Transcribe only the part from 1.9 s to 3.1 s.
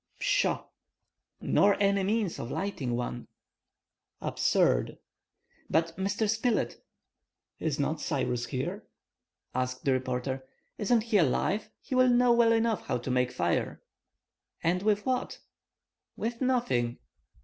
means of lighting